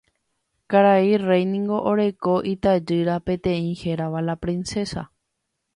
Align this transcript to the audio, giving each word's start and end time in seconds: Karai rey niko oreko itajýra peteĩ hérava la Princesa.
Karai 0.73 1.11
rey 1.23 1.43
niko 1.51 1.77
oreko 1.91 2.33
itajýra 2.55 3.21
peteĩ 3.29 3.73
hérava 3.85 4.29
la 4.31 4.39
Princesa. 4.47 5.11